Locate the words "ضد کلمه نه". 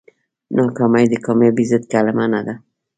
1.71-2.39